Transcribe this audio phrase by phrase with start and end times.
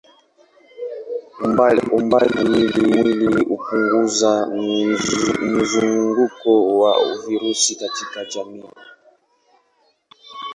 [1.97, 4.31] Umbali kimwili hupunguza
[5.51, 6.93] mzunguko wa
[7.23, 8.69] virusi katika jamii.